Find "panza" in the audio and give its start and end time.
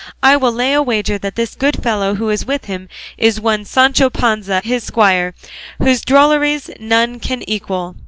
4.09-4.59